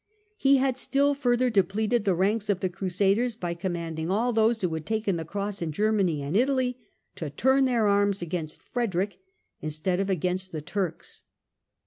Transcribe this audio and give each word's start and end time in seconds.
He 0.37 0.57
had 0.57 0.77
still 0.77 1.13
further 1.13 1.51
depleted 1.51 2.05
the 2.05 2.15
ranks 2.15 2.49
of 2.49 2.59
the 2.59 2.69
Crusaders 2.69 3.35
by 3.35 3.53
commanding 3.53 4.09
all 4.09 4.33
those 4.33 4.59
who 4.59 4.73
had 4.73 4.83
taken 4.83 5.15
the 5.15 5.23
Cross 5.25 5.61
in 5.61 5.71
Germany 5.71 6.23
and 6.23 6.35
Italy 6.35 6.79
to 7.13 7.29
turn 7.29 7.65
their 7.65 7.85
arms 7.87 8.19
against 8.19 8.63
Frederick 8.63 9.19
instead 9.61 9.99
of 9.99 10.09
against 10.09 10.51
the 10.53 10.61
Turks. 10.63 11.21